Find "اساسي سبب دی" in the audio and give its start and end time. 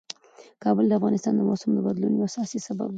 2.29-2.89